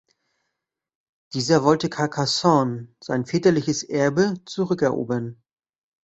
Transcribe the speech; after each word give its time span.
Dieser 1.35 1.63
wollte 1.63 1.87
Carcassonne, 1.87 2.87
sein 3.03 3.27
väterliches 3.27 3.83
Erbe, 3.83 4.33
zurückerobern. 4.47 5.39